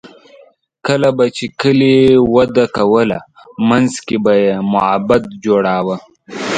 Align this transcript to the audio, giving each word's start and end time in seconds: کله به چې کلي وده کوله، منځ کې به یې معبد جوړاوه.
کله 0.87 1.09
به 1.17 1.25
چې 1.37 1.45
کلي 1.61 1.97
وده 2.35 2.65
کوله، 2.77 3.19
منځ 3.69 3.91
کې 4.05 4.17
به 4.23 4.33
یې 4.43 4.55
معبد 4.73 5.23
جوړاوه. 5.43 5.95